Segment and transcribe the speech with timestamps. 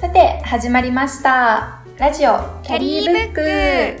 [0.00, 1.82] さて、始まりました。
[1.96, 4.00] ラジオキャリーブック。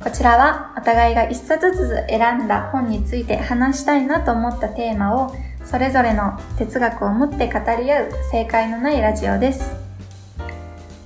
[0.00, 9.74] こちらはお互いが一冊ずつ選んだ本について話したいなと思ったテーマをそれぞれの哲学を持って語り合う正解のないラジオです。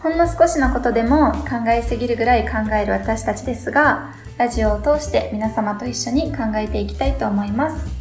[0.02, 7.97] ほんの少しのことでも考えすぎるぐらい考える私たちですが、ラジオを通して皆様と一緒に考えていきたいと思います。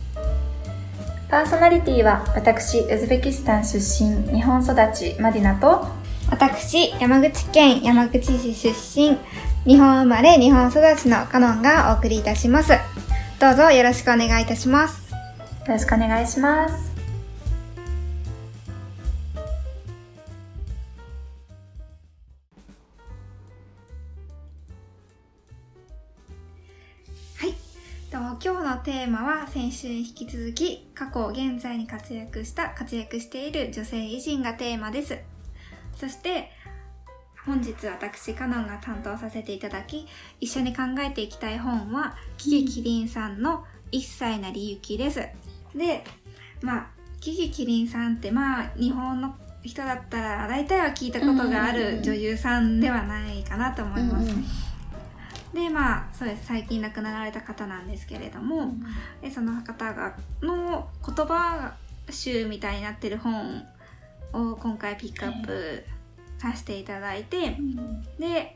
[1.29, 5.85] パーソナリティは私、ウズベキスタン出身、日本育ち、マディナと、
[6.31, 9.17] 私、山口県山口市出身、
[9.65, 12.71] 日本生まれ日本育ちのカノンがお送りいたします。
[13.41, 15.11] どうぞよろしくお願いいたします。
[15.11, 15.17] よ
[15.67, 16.86] ろしくお願いします。
[28.17, 35.19] 今日のテーマは先週に引き続き過去現在に活躍した活躍している女性偉人がテーマです。
[35.95, 36.49] そして
[37.45, 40.07] 本日私カノンが担当させていただき
[40.41, 45.19] 一緒に考えていきたい本はキキキリンさんの一歳なりゆきです。
[45.75, 46.03] で
[46.61, 46.87] まあ
[47.21, 54.31] キキキリンさんってまあ日本の人だったら大体は聞いたことがある女優さんではないかなと思います、
[55.53, 58.73] でまあそうです最近亡くなられた方なんですけれども、
[59.21, 61.73] でその方がの言葉
[62.09, 63.63] 集みたいになってる本
[64.33, 65.83] を今回ピックアップ
[66.37, 67.57] させていただいて、
[68.19, 68.55] で、え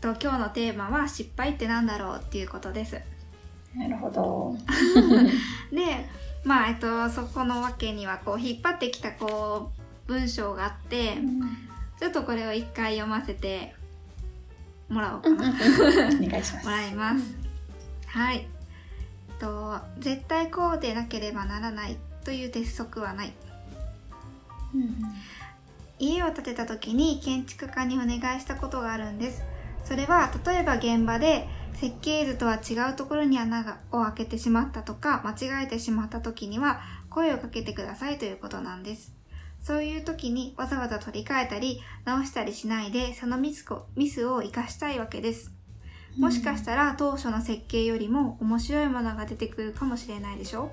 [0.00, 3.00] と、今日のテーマは「失敗ってなんだろう?」っていうことです。
[3.74, 4.56] なるほど。
[5.72, 6.08] で
[6.44, 9.70] まあえっとそこのわけにはこう引っ張ってきたこ
[10.06, 11.18] う文章があって
[11.98, 13.74] ちょっとこれを一回読ませて
[14.90, 15.36] もらおうかな。
[15.36, 16.64] お願いします。
[16.64, 17.36] もらいます。
[18.06, 18.46] はい。
[19.38, 23.32] と絶対こうでなければならないという鉄則はない。
[25.98, 29.42] 家を建てた時に建築家にお願いしたことがあるんです。
[29.84, 39.19] それは例えば現場で設計図とは違うところに穴がを開けてしまったとか間違えてしまった時には声をかけてくださいということなんです。
[39.62, 45.52] そういう時にわざわざ取り替えたり直したりしないでそのミスこミスを活かしたいわけです。
[46.18, 50.72] もしかしたら当初の設計よりも面白いものが出てくるかもしれないでしょ？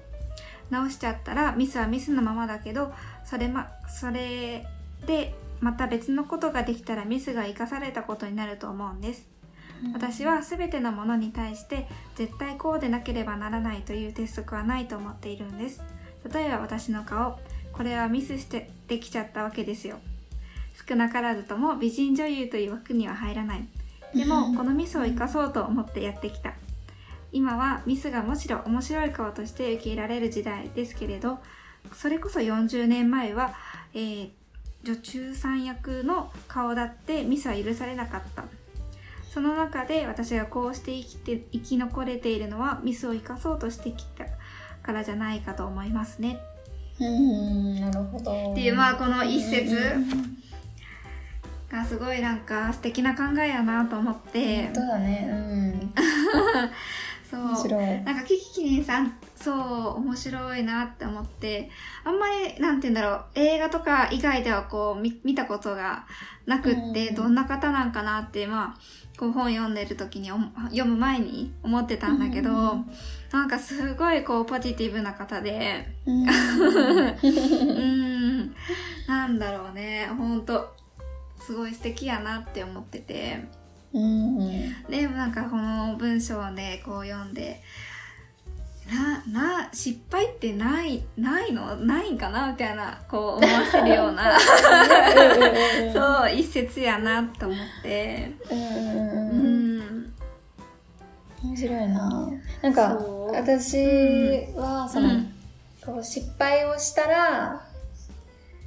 [0.70, 2.92] 直しちゃったらミスはミスのままだけど
[3.24, 4.66] それまそれ
[5.06, 9.28] でまた別のことができたらミスが生かされたことになると思うんです。
[9.94, 15.84] 私は全てのものに対して絶対こうでなければならないという鉄則はないと思っているんです。
[16.34, 17.40] 例えば私の顔
[17.78, 20.00] これはミスしてできちゃったわけですよ。
[20.88, 23.68] 少なからずとも美人女優という枠には入らない。
[24.16, 26.54] でもこのミスを生かそうと思ってやってきた。
[27.32, 31.40] 今はミスがむしろ面白い顔として受け入れられる時代ですけれど
[31.94, 33.54] それこそ40年前は、
[33.94, 34.30] えー
[34.84, 38.46] 女中さん役の顔だってミスは許されなかった。
[39.34, 44.26] その中で私がこうして生きて生き残れているのはミスを生かそうとしてきた
[44.82, 46.40] からじゃないかと思いますね
[47.00, 48.52] うん、なるほど。
[48.52, 49.76] っていうまあこの一節
[51.70, 55.30] がすごいなんか素敵な考えやなと思って本当だね。
[55.32, 55.94] うん。
[57.30, 57.86] そう面白い。
[58.04, 59.58] なんかキキキリンさんそう
[59.98, 61.70] 面白いなって思って
[62.04, 66.06] あんまりなんて言うんだろう映画とか以外ではこう見見たことが
[66.46, 72.92] なくって、うんどんな方なんかなってまあこう本読んでる時に読む前に思ってたんだけど、うん。
[73.32, 75.88] なんかすごいこうポジティブな方で。
[76.06, 76.22] うん。
[76.30, 77.24] う
[78.44, 78.56] ん。
[79.08, 80.08] なんだろうね。
[80.16, 80.76] ほんと
[81.40, 83.44] すごい素敵やなって思ってて。
[83.92, 84.38] うん。
[84.88, 87.64] でなんかこの文章をねこう読んで
[88.88, 91.76] なな失敗ってないないの？
[91.76, 92.48] ないんかな？
[92.52, 94.38] みたいなこう思わせるような。
[95.94, 98.32] そう一節やなと思って。
[98.50, 99.80] うんうんううん。
[99.80, 100.14] ん。
[101.44, 102.30] 面白いな。
[102.62, 102.98] なんか
[103.34, 103.78] 私
[104.56, 105.34] はその、うん。
[105.86, 107.62] こう失敗をしたら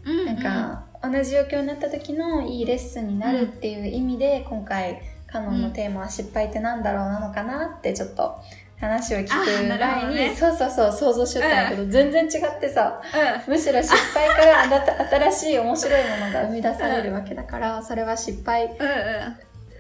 [0.04, 0.26] うん。
[0.26, 8.38] なんか同じ状況になった時のいいレッスンになるっていう意味で、今回カノンのテーマは失敗ってなんだろうなのかなってちょっと
[8.80, 10.34] 話を聞く前に、どね。
[10.34, 13.00] そうそうそう想像しよったんだけど、全然違ってさ
[13.46, 18.76] うむしろ失敗から あ新しい面白いものが生み出されるわけだから、それは失敗んうん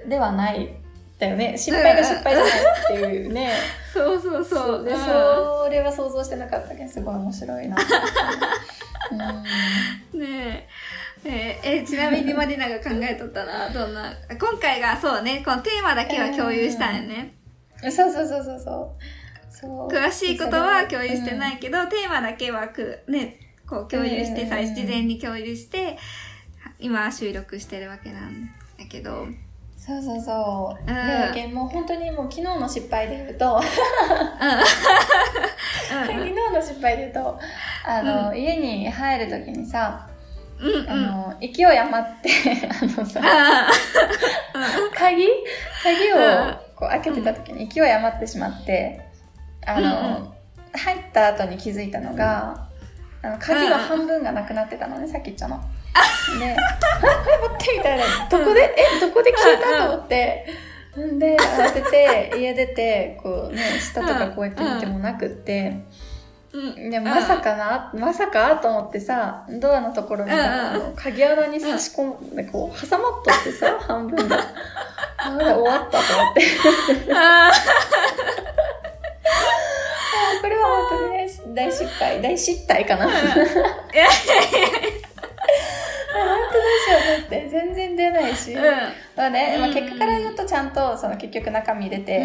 [0.04, 0.08] うん。
[0.08, 0.74] ではない
[1.18, 1.56] だよね。
[1.56, 3.54] 失敗が失敗じゃないっていうね、
[3.92, 4.84] そうそうそう。
[4.84, 4.98] で、うん。
[4.98, 7.76] それは想像してなかったけどすごい面白いな
[9.12, 10.68] うん ね
[11.24, 11.58] え。
[11.62, 11.80] え。
[11.80, 17.34] えちなみにマディナが考えとったなどんな今回がそうねこのテーマだけは共有したんよね、
[17.88, 18.60] そうそうそうそうそう
[19.50, 25.98] そう詳しいことは共有してないいけど、テーマだけはく、ね、こう共有して、最うん事前に共有して、
[26.78, 28.46] 今収録してるわけなん
[28.78, 29.26] だけど。
[29.76, 30.90] そうそうそう。
[30.90, 30.92] う
[31.48, 33.62] んもう本当にもう昨日の失敗で言うと、うん。
[36.06, 37.38] 昨日の失敗で言うと、
[37.84, 40.08] あの、家に入るときにさ、
[40.58, 40.70] うん。
[40.70, 40.90] うん。
[40.90, 42.30] あの、勢い余って、
[42.68, 43.20] あのさ、
[44.94, 45.26] 鍵？
[45.82, 46.16] 鍵を
[46.80, 49.02] こう開けてた時に勢い余ってしまって、
[49.66, 50.34] あの、
[50.72, 52.68] 入った後に気づいたのが、
[53.22, 55.60] あの鍵の半分がなくなってたのね、さっき言ったの。
[56.38, 58.04] で、 待ってみたいな。
[58.30, 59.86] どこで、え、どこで消えた？
[59.88, 60.46] と思って。
[60.96, 61.18] ん。
[61.18, 65.84] で、慌てて、家出て、こうね、下とかこうやって見てもなくって、
[66.52, 66.90] うん。
[66.90, 74.38] でまさかな、まさかと思ってさ、ドアのところに、うんうんあの鍵穴に差し込んで、こう、挟まっとってさ、 半分が。
[75.16, 76.42] あれ、終わったと思って。
[77.14, 77.50] あ
[80.40, 83.04] これは本当にね、大失敗、大失態かな。
[83.04, 83.56] 本当どうしよ
[87.18, 88.50] うとって、全然出ないし。
[88.52, 88.62] ー
[89.16, 92.18] まあね、まあ、うん結果から言うとちゃんと、その結局中身入れて、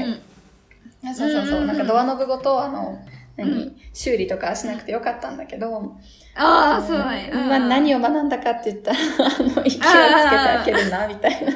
[1.04, 1.16] うん。
[1.16, 2.98] そうそうそう、うんなんかドアノブごと、あの、
[3.38, 3.76] 何、うん。
[3.94, 5.98] 修理とかしなくてよかったんだけど、
[6.36, 7.34] ああ、そうなんや。
[7.34, 11.52] まあ、何を学んだかって言ったら、あの、勢いつけて開けるな、みたいな。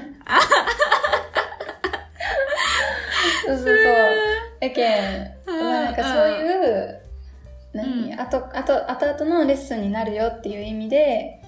[3.45, 3.75] そうそうそう。
[4.61, 7.01] やけん、うんまあなんかそういう、
[7.73, 8.09] うん。
[8.09, 11.41] 何、あと、あと、後々のレッスンになるよっていう意味で、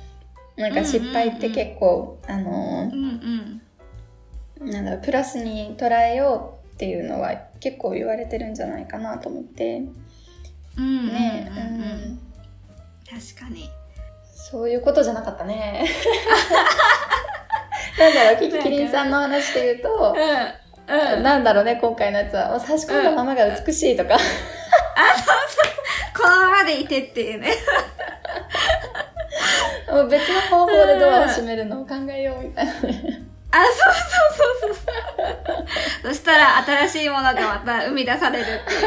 [0.57, 3.61] なんか失敗って結構、あのうん
[4.59, 4.71] うん。
[4.71, 9.83] なんだろう、プラスに捉えようっていうのは結構言われてるんじゃないかなと思って、
[10.77, 11.07] うん。
[11.07, 11.85] ね、うんうんう
[12.17, 12.21] ん
[13.11, 13.69] 確かに。
[14.33, 15.85] そういうことじゃなかったね。
[17.99, 20.19] なんだろう、キキキリンさんの話で言うと、う
[20.93, 20.97] ん。
[21.15, 21.23] うん。
[21.23, 22.59] なんだろうね、今回のやつは。
[22.59, 24.17] 差し込んだままが美しいとか。
[26.17, 27.53] このままでいてっていうね。
[29.91, 33.30] もう別の方法でドアを閉めるのを考えようみたいなね。
[33.51, 33.93] あ、そう
[34.63, 38.77] そうそうそうそしたら新しいものがまた生み出されるってい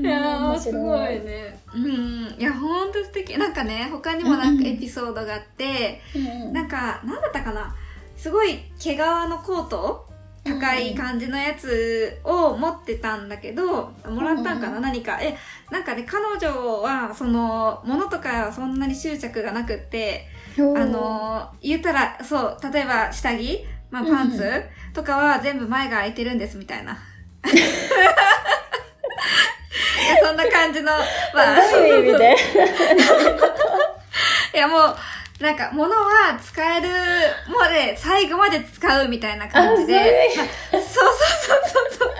[0.00, 0.08] う。
[0.08, 1.60] いやすごいね。
[1.74, 2.34] うん。
[2.38, 3.38] いや、ほんと素敵。
[3.38, 7.74] なんかね、他にもなんかエピソードがあって、うんなんか、なんだったかな？
[8.16, 10.08] すごい毛皮のコート？
[10.44, 15.20] 高い感じのやつを持ってたんだけど、もらったんかな、うん何か？
[15.20, 15.36] え、
[15.70, 26.92] なんかね、彼女は、その、物とかそんなに執着がなくって、うんあの、言ったら、そう、例えば下着まあパンツ、うんとかは全部前が開いてるんですみたいな。
[26.92, 26.96] い
[30.06, 30.92] や、そんな感じの、
[31.34, 32.36] まあ、どういう意味で
[34.54, 34.94] いやもう、
[35.42, 36.88] なんか、物は使える
[37.48, 40.28] まで、最後まで使うみたいな感じで。
[40.72, 42.10] まあそうそうそうそうそう。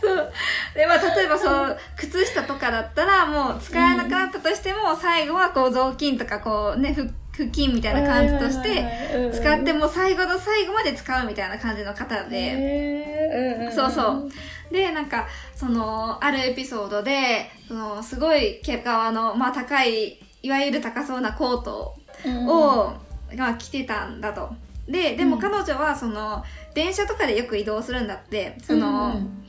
[0.00, 0.32] そう。
[0.74, 13.70] で、まあ、例えばそう、靴下とかだったら、もう使えなくなったとしても、最後はこう、雑巾とかこう、ね、ふ布巾みたいな感じとして、使ってもう最後の最後まで使うみたいな感じの方で。
[13.72, 14.30] そうそう。
[14.72, 21.94] で、なんか、その、あるエピソードで、その、すごい毛皮の、まあ高い、いわゆる高そうなコート
[22.26, 22.94] うんを、
[23.34, 24.50] が着てたんだと。
[24.88, 25.40] で、でもうん。
[25.40, 26.42] 彼女は、その、
[26.74, 29.44] 電車とかでよく移動するんだって、その、うん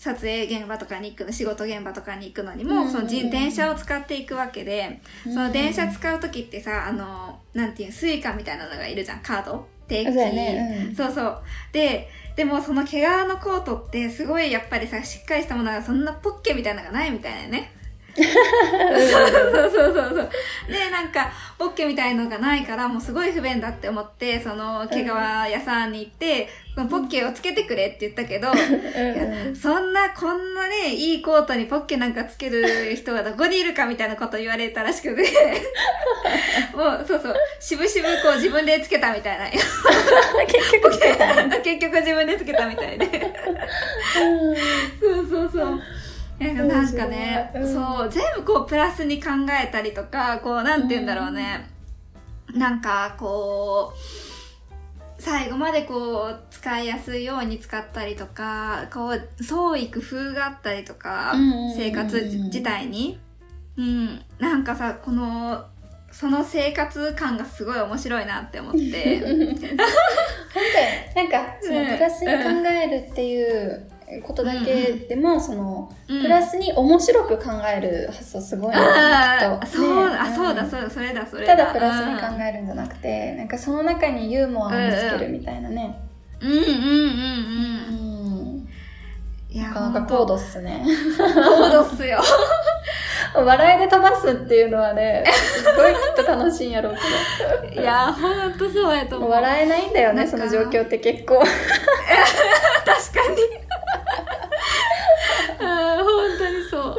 [0.00, 10.12] 撮影現場とかに行くの、仕事現場とかに行くのにも、うんその自電車を使っていくわけで、うんその電車使う時ってさ、あの、なんていう、 Suica みたいなのがいるじゃん、カード定期。
[10.12, 11.42] そうやねうんそうそう。
[11.72, 17.70] で、でもその毛皮のコートってすごいやっぱりさ、しっかりしたものがそんなポッケみたいなのがないみたいなね。
[18.14, 20.30] そうそうそうそう。
[20.72, 28.48] で、なんか、ポッケみたいのがないから、もうすごい不便だって思って、その毛皮屋さんに行って、ポッケをつけてくれって言ったけど、
[29.54, 35.22] そんな、こんなね、いいコートにポッケなんかつける人がどこにいるかみたいなこと言われたらしくて、
[36.74, 39.50] もう、そうそう、しぶしぶこう自分でつけたみたいな。
[40.46, 41.44] 結局つけた。
[41.60, 43.06] 結局自分でつけたみたいで。
[45.00, 45.80] そうそうそう。
[46.40, 49.30] なんかね、うんそう、全部こうプラスに考
[49.62, 51.68] えたりとか、こう、なんて言うんだろうね。
[52.54, 63.20] なんかこう、最後までこう、使いやすいように使ったりとか、こう、創意工夫があったりとかうんうんうんうん、生活自体に。
[63.76, 64.24] うん。
[64.38, 65.66] なんかさ、この、
[66.10, 69.20] その生活感がすごい面白いなって思って。
[69.20, 69.76] 本当に
[71.14, 73.88] なんかそのうんプラスに考えるっていう
[74.24, 76.22] ことだけでも、そのうん。
[76.22, 77.44] プラスに面白く考
[77.76, 81.56] える発想すごいあなきっとうあ、そうだ、んそうだ、それだ、それだ。
[81.56, 86.00] ただプラスに考えるんじゃなくて、なんかその中にユーモアを見つけるみたいなね、
[86.40, 86.70] うんうんうんうん。
[86.72, 86.80] う
[89.54, 89.60] うん。
[89.62, 90.84] なかなか高度っすね。
[91.18, 92.20] 高度っすよ。
[93.34, 96.94] 笑いで飛ばすっていうのはね、すごいきっと楽しいんやろう
[97.72, 99.16] けいやほんとそうやとど。
[99.18, 99.30] 思う。
[99.30, 101.40] 笑えないんだよね、その状況って結構。
[101.44, 103.60] 確かに
[105.60, 106.89] あー本当にそう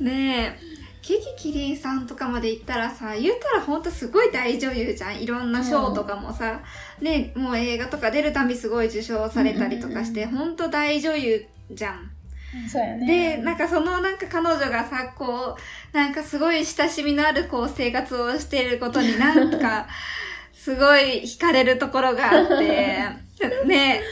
[0.00, 0.74] ねえ。
[1.02, 5.20] ケキキリンさんとかまで行ったらさ言ったらほんとすごい大女優じゃん。
[5.20, 6.62] いろんな賞とかもさ、
[7.00, 12.10] ねもう映画とか出るたびすごい受賞されたりとかして、ほんと大女優じゃん。
[12.68, 13.36] そうやね。
[13.36, 15.56] で、なんかそのなんか彼女がさ、こ
[15.92, 19.86] う、なんかすごい親しみのあるこう生活をしていることになんか、
[20.54, 22.56] すごい惹かれるところがあって、
[23.66, 24.02] ね。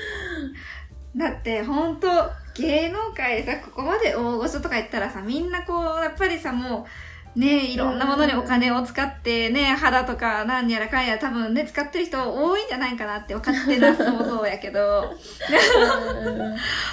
[1.17, 2.09] だって本当
[2.55, 6.89] 芸能界でさ、ここまで大御所とか言ったらさ、みんなこう、やっぱりさ、もう、
[7.35, 15.15] ねいろんなものにお金を使ってね、肌とか何やらかんやら多分ね、使ってる人多いんじゃないかなって分かってな想像やけど、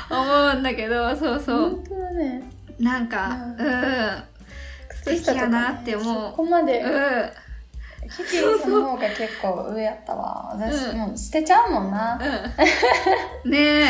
[0.10, 1.70] 思うんだけど、そうそう。
[1.72, 2.44] 本当だね。
[2.80, 4.24] なんか、ううん。
[5.04, 7.30] 素敵やなって思うそこまで、うん。
[8.08, 10.52] キキリンさんの方が結構上やったわ。
[10.54, 12.20] 私、うんもう捨てちゃうもんな。
[13.46, 13.52] うん。
[13.52, 13.86] ねえ。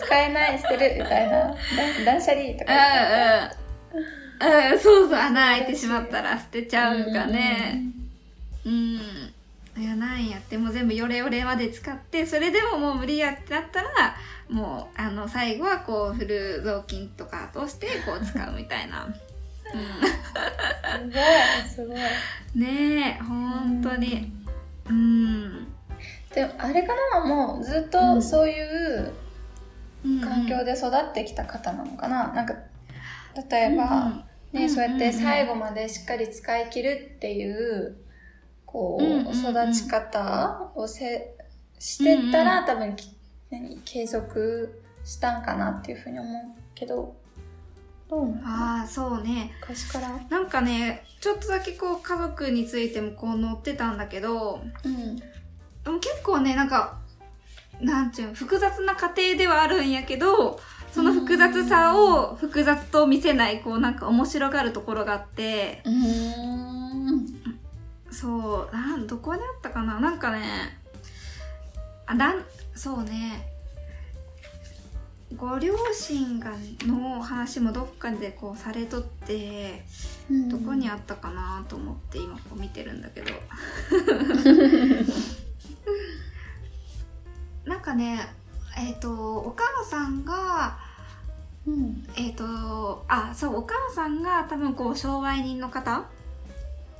[0.00, 1.38] 使えない、捨てる、みたいな。
[1.48, 1.54] だ
[2.04, 4.72] 断捨離とかうんうん。
[4.72, 7.82] うん、そうそう、穴開いてしまったら捨てちゃうかね。
[8.64, 9.00] うん。
[9.76, 14.16] いや、なんやって、もう全部ヨレヨレまで使って、それでももう無理やってなったら、
[14.48, 19.06] もう、あの、最後はこう、フル雑巾とかとして、こう、使うみたいな。
[19.74, 21.96] うすごい、すごい。
[21.96, 22.60] ん。
[22.60, 24.32] ねえ、本当に。
[24.88, 25.66] うん。
[26.34, 29.12] でも、あれかなもうずっとそういう
[30.22, 32.54] 環境で育ってきた方なのかな、なんか、
[33.50, 37.96] 例えば、ね、そうやって最後までしっかり使い切るっていう、
[38.66, 41.34] こう、うんうんうん育ち方をせ
[41.78, 43.16] してったら、多分き
[43.50, 46.42] 何継続したんかなっていうふうに思う
[46.74, 47.16] けど、
[48.10, 49.52] どうああ、そうね。
[49.60, 50.08] 昔から？
[50.28, 55.16] なんかね、ちょっとだけこう家族についてもこう載ってたんだけど、うん。
[55.16, 55.22] で
[55.86, 56.98] も結構ね、なんか、
[57.80, 60.60] なんちゅうの複雑な家庭ではあるんやけど、
[60.92, 67.26] その複雑さを複雑と見せない、こうなんか面白がるところがあって、うーん。
[68.10, 70.00] そう、なん、どこにあったかな？
[70.00, 70.42] なんかね、
[72.06, 73.49] あ、なん、そうね、
[75.36, 76.50] ご両親が
[76.86, 79.84] の話もどっかでこうされとって、
[80.48, 83.30] どこにあったかなと思って今こう見てるんだけど
[87.70, 88.20] なんかね
[88.76, 90.78] えっ、とお母さんが
[91.66, 92.06] うん。
[92.16, 96.06] えっ、とあそうお母さんが多分こう商売人の方は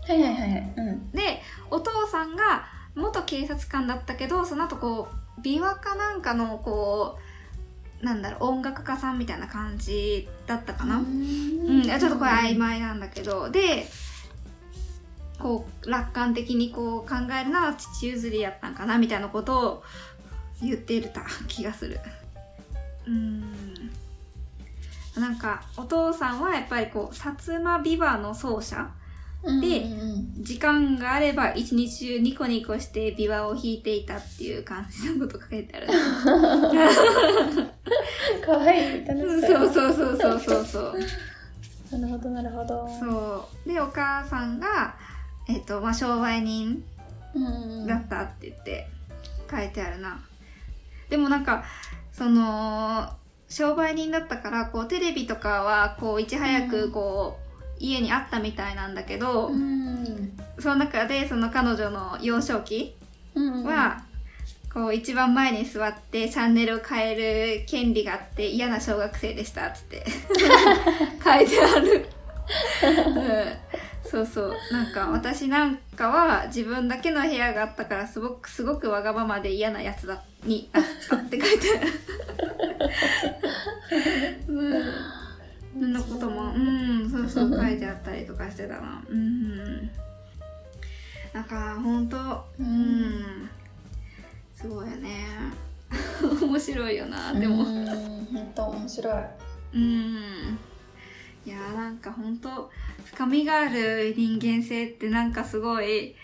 [0.09, 0.75] いはいはいはい。
[0.77, 1.11] うん。
[1.11, 5.09] でお父さんが元警察官だったけどその後こ
[5.39, 7.30] う琵琶かなんかのこう
[8.03, 13.87] なんだろう音楽家さんみたいな感じだったかな、ううん、ちょっとこれ曖昧なんだけど、で、
[15.39, 19.83] こう、楽観的にこう考えるのは父譲りやったんかなみたいなことを
[20.63, 22.01] 言ってた気がする。
[23.07, 23.43] うん。
[25.17, 29.00] なんか、お父さんはやっぱりこう、薩摩琵琶の奏者うん
[29.43, 35.87] でうんうん時間があれば一日中ニコニコして琵琶を弾いていたっていう感じのこと書いてある。
[38.45, 39.07] かわいい。
[39.07, 39.73] 楽しそう。
[39.73, 40.95] そうそうそうそうそう。
[41.99, 42.89] なるほどなるほど。
[42.89, 43.69] そう。
[43.69, 44.95] で、お母さんが、
[45.49, 46.83] えっ、と、まあ、商売人
[47.35, 47.87] うん。
[47.87, 48.89] だったって言って
[49.51, 50.21] 書いてあるな。
[51.09, 51.65] でもなんか、
[52.13, 53.11] その、
[53.49, 57.50] 商売人だったから、こう、テレビとかは、こう、いち早く、こう、
[57.81, 60.33] 家にあったみたいなんだけど、うん。
[60.59, 62.95] その中で、その彼女の幼少期
[63.35, 63.65] うん。
[63.65, 64.05] は、
[64.73, 70.05] こう、一番前に座ってチャンネルを変える権利があって嫌な小学生でしたっつって
[71.25, 72.07] 書いてある。
[74.05, 74.55] うん、そうそう。
[74.73, 81.93] なんか私なんかは自分だけの部屋があったからすごくすごくわがままで嫌なやつだにあったって書いてある。
[84.49, 85.20] うん。
[85.73, 89.05] そんなことも、うん、そうそう書いてあったりとかしてたな。
[89.09, 89.91] うん。
[91.33, 93.49] なんか本当うん。
[94.53, 95.27] すごいよね。
[96.43, 97.65] 面白いよな、でも。
[97.65, 97.87] うん。
[97.87, 99.15] 本当面白い。
[99.75, 100.59] うん。
[101.47, 102.71] いやーなんか本当
[103.05, 106.15] 深みがある人間性ってなんかすごい、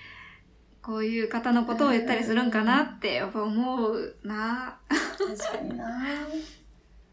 [0.83, 4.79] こういう方のことを言ったりするんかなってやっぱ思うな。
[5.19, 5.87] 確かにな。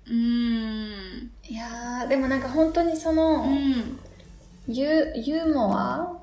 [0.09, 1.31] うん。
[1.47, 3.99] いやーでもなんか本当にその、うん。
[4.67, 6.17] ユユーモア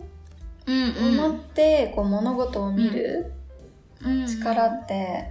[0.67, 3.33] うんを持ってこう物事を見る
[4.03, 4.27] うん。
[4.27, 5.27] 力って、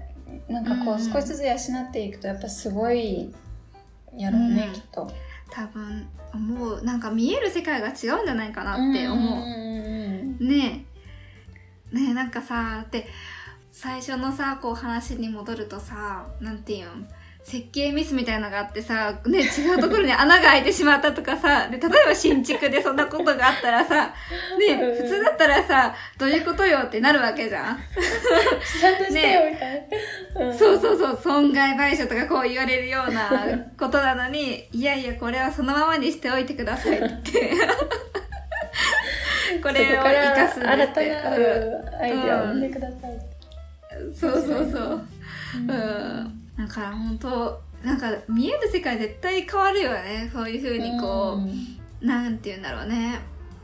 [0.48, 3.34] なんかこううん少しずつ養っていくとやっぱすごい
[4.16, 5.12] やろうね、うんきっと。
[5.52, 10.44] 多分思うなんか見える世界が違うんじゃないかなって思う。
[10.44, 10.86] ね
[11.92, 13.08] えねえなんかさって
[13.72, 17.08] 最初のさこう話に戻るとさなんていうん？
[17.50, 24.14] 設計ミスみたいなのがあってさ、ね、違うところに穴が開いてしまったとかさ、で、例えば新築でそんなことがあったらさ、ね、
[25.02, 27.80] 普通だったらさ、どういうことよってなるわけじゃん。
[28.80, 29.88] ちゃんとしてよ、みたい
[30.48, 30.54] な。
[30.54, 33.32] そうそうそう、損害賠償とかこう言われるような
[33.80, 37.54] ことなのに、いやいや、これはそのままにしておいてくださいって。
[39.64, 41.10] これを生かすんです新ったて。
[41.10, 41.16] な
[42.00, 43.12] アイデアを生んでください。
[43.12, 43.20] うん
[44.14, 45.02] そうそうそう。
[45.58, 46.39] うん。
[46.60, 50.30] だから本当なんか見える世界絶対変わるよね。
[50.34, 51.38] そういう風にこ
[52.02, 53.22] う、なんて言うんだろうね。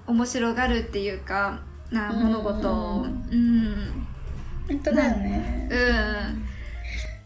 [0.07, 1.59] 面白がるっていうか、
[1.91, 3.01] なうん物事を。
[3.03, 4.07] うん。
[4.67, 5.69] 本当だよね。
[5.69, 6.45] うん。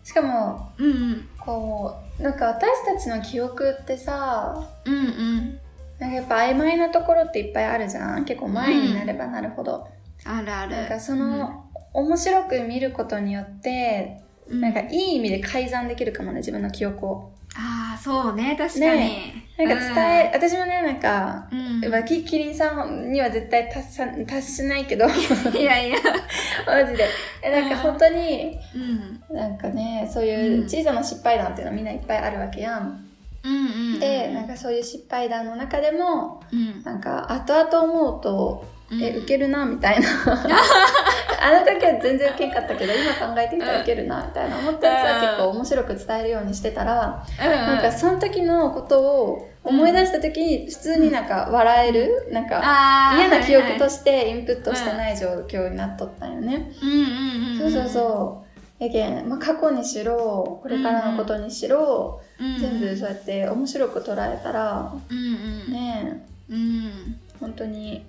[0.03, 1.29] しかも、うんうん。
[1.37, 5.59] こう、なんか私たちの記憶ってさ、うんうん。
[5.99, 9.87] なんかやっぱ曖昧なところっていっぱいあるじゃん結構前になればなるほど。
[10.25, 10.75] あるある。
[10.75, 17.31] なんかその、面白く見ることによって、うん、なんかいい意味で改ざんできるかもね、自分の記憶を。
[17.55, 19.33] ああ、そうね、確かに。
[19.57, 21.91] なんか伝え、私もね、なんか、うん。
[21.91, 25.13] まあキキリンさんには絶対達さ達しないけど、マ
[25.59, 25.97] いやいや。
[26.87, 27.05] ジで。
[27.43, 29.35] えなんか本当に、うん。
[29.35, 33.05] なんかね、そういう小さな失敗談っていうのはみんないっぱいあるわけやん。
[33.43, 33.99] うんうんうん。
[33.99, 38.78] で、なんかそういう失敗談の中でも、うん、なんか後々思うと、うん。
[38.91, 40.07] え、受けるな、みたいな。
[41.41, 56.71] あの時は全然受けんかったけど、今考えてみたら受けるな、みたいな思ったやつは結構面白く伝えるようにしてたら、うん、なんかその時のことを思い出した時に普通になんか笑える、なんかあー嫌な記憶とはいしてインプットしてない状況になっとったんよね。
[57.59, 58.49] そうそうそう。
[58.83, 62.59] やけん、まあ、過去にしろ、これからのことにしろ、うん。
[62.59, 65.73] 全部そうやって面白く捉えたら、うんうん。
[65.73, 67.19] ねえ、うん。
[67.41, 68.05] 本当に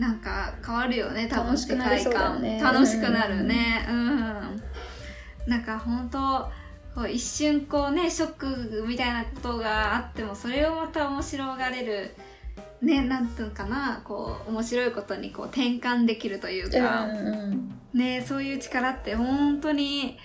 [0.00, 3.86] なんか変わるよね、多分楽しくなりそうだよね世界観楽しくなるね。
[3.86, 4.62] うん。
[5.46, 6.50] なんか本当
[6.94, 12.14] こう一瞬こうね、ショックみたいなことがあっても、それをまた面白がれる、
[12.80, 20.16] ね、なんていうのかな、こう、面白いことにこう転換できるというか、うんうんねそういう力って本当に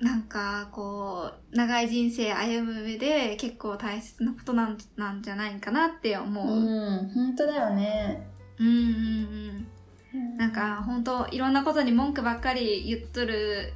[0.00, 6.46] なんかこう長い人生歩む上で結構大切なことなんなんじゃないかなって思う。
[6.46, 8.26] ううんん、本当だよね。
[8.62, 9.66] うん
[10.14, 13.72] うんなんか本当いろんなことに文句ばっかり言っとる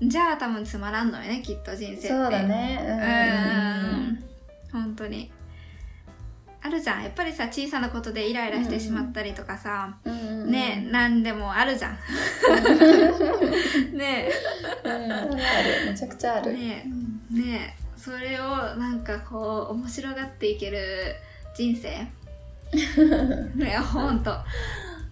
[0.00, 2.08] じゃあ多分つまらんのよねきっと人生って。
[2.08, 2.78] そうだね。
[4.72, 5.32] うん本当に。
[6.60, 7.02] あるじゃん。
[7.02, 10.50] やっぱりさ、小さなことでイライラしてしまったりとかさ、うんうんうん。
[10.50, 11.98] ね、なんでもあるじゃん。
[13.96, 14.28] ね
[14.84, 15.36] うん、ある。
[15.86, 16.52] めちゃくちゃある。
[16.52, 16.84] ね
[17.30, 20.78] ねそれをなんかこう面白がっていける
[21.54, 22.06] 人生
[23.56, 24.30] ねほんと。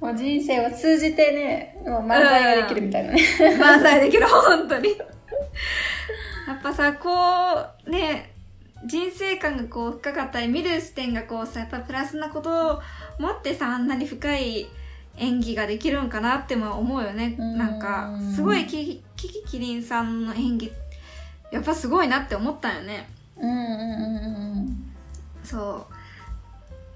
[0.01, 3.13] もう人生を通じてね、もう漫才ができるみたいな。
[3.13, 3.23] ね。
[3.59, 4.91] 満載できる本当に。
[6.47, 7.09] やっぱさこ
[7.87, 8.33] うね
[8.85, 12.81] 人生観がこう深かったり見る視点がこうさやっぱプラスなことを
[13.19, 14.69] 持ってさあんなに深い
[15.17, 17.37] 演技ができるんかなっても思うよね。
[17.39, 17.59] うん。
[17.59, 20.73] なんかすごいキキキキリンさんの演技
[21.51, 23.09] やっぱすごいなって思ったよね。
[23.39, 23.67] うんうんうん
[24.59, 24.93] うん。
[25.43, 25.96] そう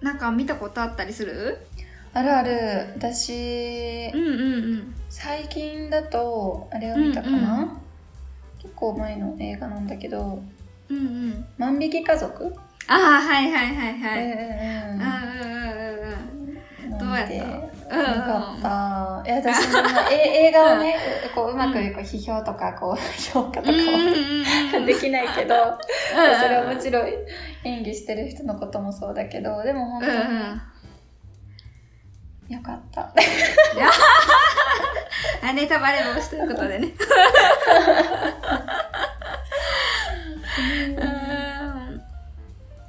[0.00, 1.58] なんか見たことあったりする？
[2.14, 2.92] あるある。
[2.96, 4.94] 私うん、うんうん。
[5.08, 7.68] 最近だと、あれを見たかな、うんう
[8.62, 10.42] 結構前の映画なんだけど、
[10.88, 11.44] うんうん。
[11.58, 12.54] 万引き家族？
[12.88, 15.30] ああはいはいはいはい、うんうんあうん。
[15.30, 15.79] うんうんうんうん。
[17.00, 17.34] どうやった？
[17.34, 18.04] ようんうん。
[18.04, 19.30] かった。
[19.30, 19.78] いや、私も
[20.10, 20.14] え
[20.48, 20.96] 映画をね、
[21.34, 22.96] こううまくこう批評とか、こう、
[23.32, 23.76] 評価とかは
[24.76, 25.60] うんできないけど、うん
[26.40, 27.08] それはもちろん
[27.64, 30.12] 演技してる人のこともそうだけど、でも本当に
[32.56, 33.12] よかった。
[35.42, 36.88] あネタバレ防止ということでね。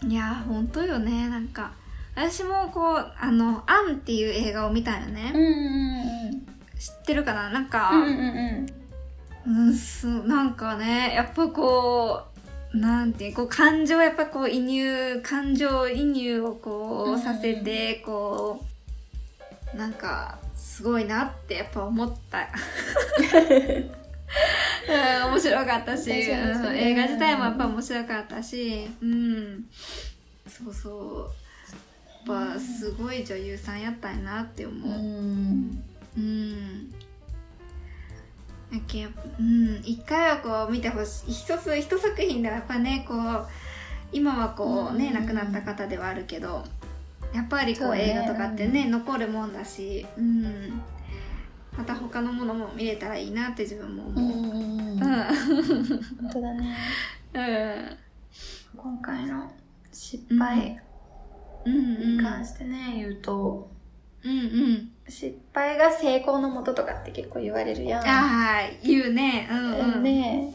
[0.04, 0.12] うん。
[0.12, 1.72] いや本当よねなんか
[2.16, 6.48] 私もこうあの「アン」っていう映画を見たよね、うんうん
[6.82, 7.52] 知ってるかな？
[7.52, 8.04] なんか、うん。
[8.04, 8.68] うんうん
[9.46, 9.68] うん。
[9.68, 12.24] うん、すなんかねやっぱこ
[12.74, 18.64] うなんていうこう感情やっぱこう移入感情移入をこうんうさせてこ
[19.74, 22.50] うなんかすごいなってやっぱ思った。
[25.24, 29.66] うん、面白かったし、確かにうん映画自体もやっぱ面白かったし、うん、
[30.48, 31.41] そうそう
[32.26, 34.90] ぱすごい女優さんやったんやなって思う。
[34.90, 35.84] うん。
[36.18, 36.94] うん。
[38.72, 39.08] やけ
[39.40, 41.32] うん、一回はこう見てほしい。
[41.32, 43.48] 一つ、一作品ではやっぱね、こう、
[44.14, 46.64] 今はこうね、うん亡くなった方ではあるけど
[47.34, 50.82] やっぱりこうね映画とかってね残るもんだし、うん、
[51.78, 54.38] また他のものも見れたらいいなって自分もうん思う。
[54.38, 56.78] うんうんうん本当だね
[57.34, 57.98] うん
[58.78, 59.52] 今回の
[59.92, 60.80] 失敗うんうん
[61.70, 63.70] に関してね、言うと。
[64.24, 64.92] うんうん。
[65.08, 68.02] 失敗が成功のもととかって結構言われるやん。
[68.02, 69.48] ああ言うね。
[69.52, 70.04] うんうん。
[70.04, 70.54] ね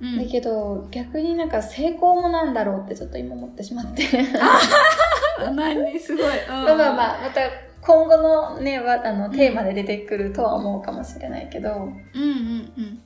[0.00, 0.18] うん。
[0.24, 4.04] だけど逆になんか成功もなんだろうってちょっと今思ってしまって。
[5.54, 7.40] 何すごい、うん、まあまあまあまた
[7.80, 13.02] 今後のねわあのテーマで出てくるとは思うかもしれないけど、うんうんうん。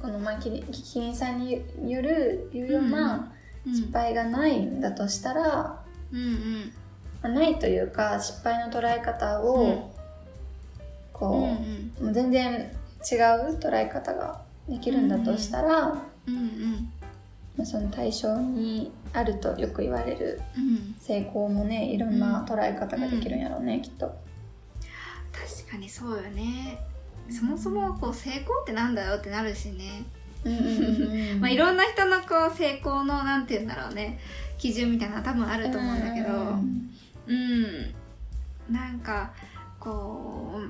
[0.00, 3.32] このまあキリキリンさんによる言うような
[3.66, 3.74] うん。
[3.74, 6.72] 失敗がないんだとしたら、うんうん。
[7.22, 9.82] まあないというか失敗の捉え方を、うん。
[11.12, 11.56] こ
[12.00, 12.70] う、うんもう全然
[13.10, 16.92] 違う捉え方ができるんだとしたら、うん
[17.64, 20.94] その対象にあるとよく言われるうん。
[20.98, 24.06] 成功もねいろんな捉え方ができるんやろうね、きっと。
[25.32, 26.78] 確かにそうよね。
[27.30, 30.04] そもそもこう成功ってなんだよってなるしね、
[31.40, 34.18] まあ、いろんな人のこう成功のなんて言うんだろうね
[34.58, 36.28] 基準みたいなの多分あると思うんだけど。
[36.28, 36.92] うん。
[37.28, 37.94] うん
[38.70, 39.32] なんか
[39.78, 40.60] こ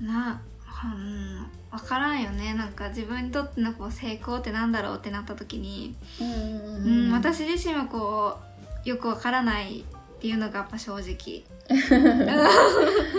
[0.00, 0.40] うな
[0.84, 2.54] うん分からんよね。
[2.54, 8.38] なんか自分にとってのこう成功ってなんだろうってなった時に、うん私自身はこ
[8.84, 9.84] うよく分からないっ
[10.20, 11.44] ていうのがやっぱ正直。
[11.70, 11.78] うん。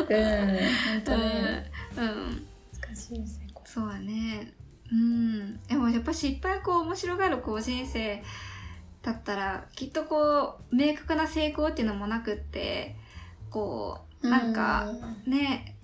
[0.10, 2.46] 本当ね、うん、
[2.80, 3.43] 難しい成功
[3.74, 4.54] そうだね。
[4.92, 5.58] うん。
[5.64, 8.22] でもやっぱ失敗こう面白がるこう人生
[9.02, 12.96] だったらきっとこう明確な成功っていうのもなくって
[13.50, 14.88] こうなんか
[15.26, 15.76] ね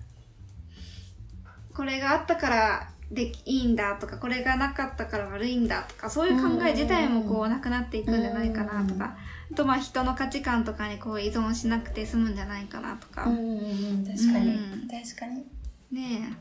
[1.74, 9.16] これがあったからできいいんだとかこれがなかったから悪いんだとかそういう考え自体もこうなくなっていくんじゃないかなとか
[9.50, 14.88] あとまあ人の価値観とかにこう依存しなくて済むんじゃないかなとか、確かに、うん。
[14.88, 15.44] 確かに。
[15.90, 16.32] ね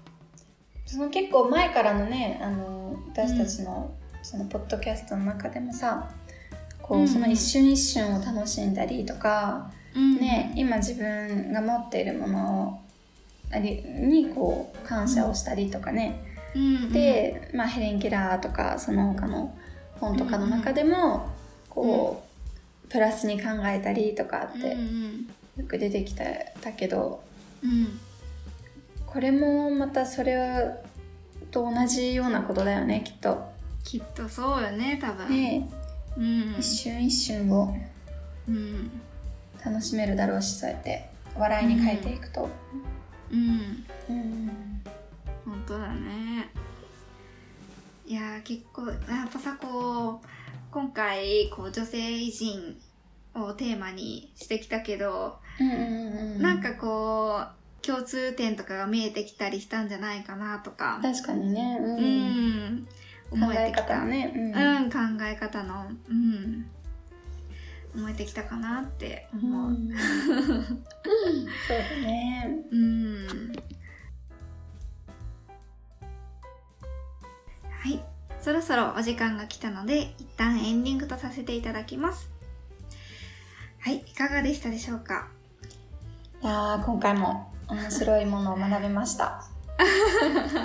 [0.89, 6.09] その結構前からのねあの私たちの、そのポッドキャストの中でもさ
[6.81, 7.07] こう、うん。
[7.07, 10.17] その一瞬一瞬を楽しんだりとか、え、うん。
[10.17, 12.81] ね今自分が持っているもの
[13.51, 16.23] ありにこう感謝をしたりとかね、
[16.55, 19.55] うん、で、まあ、ヘレン・ケラーとかその他の
[19.99, 21.29] 本とかの中でも、
[21.69, 22.23] こ
[22.85, 25.27] う、プラスに考えたりとかってうんうん。
[25.57, 27.21] よく出てきただけど
[27.63, 27.99] うん
[29.11, 30.37] これもまたそれ
[31.49, 33.49] と同じようなことだよねきっと。
[33.83, 35.67] きっとそうよね多分、ね
[36.15, 36.55] うん。
[36.59, 37.75] 一瞬一瞬を
[38.47, 38.91] うん。
[39.65, 41.09] 楽しめるだろうしそうやって。
[41.35, 42.49] 笑いに変えていくと。
[43.31, 43.85] うん。
[44.09, 44.81] うん。
[45.43, 46.49] 本当だね。
[48.05, 48.95] いやー結構や
[49.27, 50.27] っぱさこう
[50.71, 52.77] 今回こう女性偉人
[53.35, 56.41] をテーマにしてきたけど、うんうんうん。
[56.41, 62.87] なんかこう共通点とかが見えてきたりしたんじゃないかなとか確かにね、うんうん
[63.31, 66.65] 思えてきたね、うんうん、考え方の、うん、
[67.95, 69.69] 思えてきたかなって思う。
[69.69, 72.49] うんそうだね。
[72.71, 73.27] うん。
[77.69, 78.03] はい。
[78.41, 82.31] そろそろお時間が来たので、一旦エンディングとさせていただきます。
[83.79, 83.97] はい。
[83.97, 85.27] いかがでしたでしょうか？
[86.41, 89.43] いやー今回も面白いものを学びました。
[89.79, 89.83] あ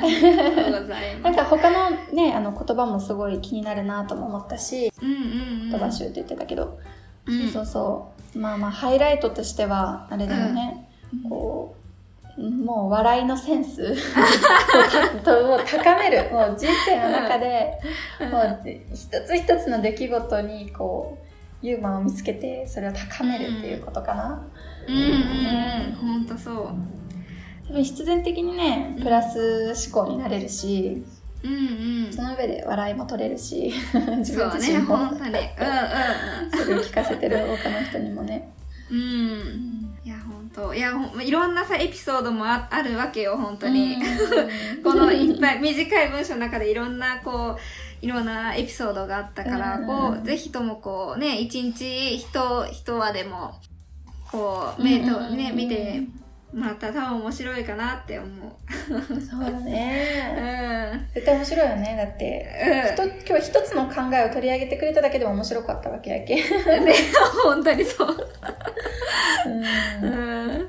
[0.03, 5.21] りがとうござい なんか他のねあの言葉もすごい気になるなとも思ったしうんうんう
[5.67, 5.71] ん。
[5.71, 6.79] 言葉集って言ってたけど、
[7.27, 7.73] うんそうそう。
[8.33, 10.89] そうまあまあハイライトとしてはあれだよね、
[11.29, 11.77] こ
[12.37, 13.95] うもう笑いのセンス。
[15.23, 16.31] とを高める。
[16.33, 17.79] もう人生の中で
[18.33, 18.61] もう
[18.93, 21.24] 一つ一つの出来事にこう
[21.65, 24.47] ユーモアを見つけてそれを高めるっていうことかな、
[24.87, 25.95] うんうんうん。
[25.95, 26.69] ほんとそう。
[27.67, 31.03] 多分必然的にねプラス思考になれるし、
[31.43, 31.53] うん
[32.05, 32.13] うん。
[32.13, 33.73] その上で笑いも取れるし
[34.19, 35.31] 自分自身もほんとに。
[35.31, 35.45] うんうん
[36.53, 38.53] それを聞かせてる他の人にもね。
[38.91, 38.99] うん。
[38.99, 39.99] うん。
[40.05, 40.75] いや、ほんと。
[40.75, 43.97] いや、ほんいろんなさ、エピソードもああるわけよ、本当に。
[44.83, 52.27] このいっぱい短い文章の中でいろんなこういろんなエピソードがあったから、うんこうぜひともこうね一日一
[52.71, 53.55] 一話でも
[54.31, 56.03] こう目と、ね見て
[56.55, 59.21] もらったら多分面白いかなって思う。
[59.21, 60.93] そうだうね。
[60.95, 61.15] ん。
[61.15, 61.97] 絶対面白いよね。
[61.97, 66.37] だって、うん今日一つの考えを取り上げてくれただけでも面白かったわけやけ。
[66.81, 66.95] ね、
[67.43, 68.09] 本当にそう。
[69.47, 70.69] ううんん。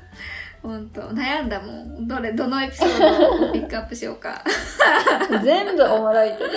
[0.62, 2.08] 本当悩んだもん。
[2.08, 4.42] どれ、どのエピソードをピックアップしようか。
[5.44, 6.50] 全部おもろいけど。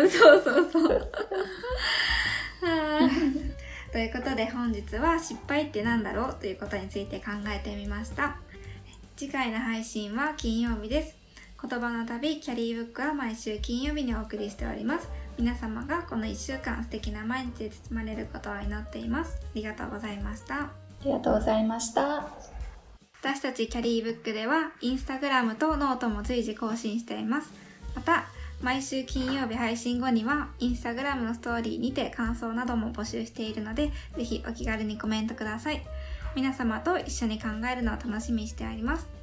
[0.00, 1.12] うん、そうそうそう。
[3.92, 8.36] ということで本日は失敗って何だろうということについて考えてみました。
[9.16, 11.16] 次回の配信は金曜日です。
[11.60, 15.08] 言葉の旅キャリーブックは毎週金曜日にお送りしております。
[15.38, 19.38] 皆様がこの1週間素敵な毎日で包まれることを祈っています。
[19.42, 20.54] ありがとうございました。
[20.54, 20.70] あ
[21.04, 22.28] りがとうございました。
[23.20, 27.52] 私たちキャリーブックではインスタグラムとノートも随時更新しています。
[27.96, 28.26] また、
[28.60, 35.82] 毎週金曜日配信後にはインスタグラムのストーリーにて感想なども募集しているので、ぜひお気軽にコメントください。
[36.34, 39.17] 皆様と一緒に考えるのを楽しみにしております。